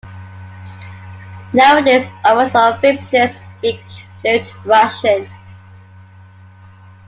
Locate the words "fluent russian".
4.19-5.29